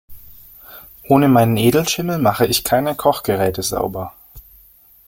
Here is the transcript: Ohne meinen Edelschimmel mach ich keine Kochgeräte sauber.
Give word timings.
Ohne 1.09 1.27
meinen 1.29 1.57
Edelschimmel 1.57 2.17
mach 2.17 2.39
ich 2.41 2.63
keine 2.63 2.95
Kochgeräte 2.95 3.61
sauber. 3.61 4.15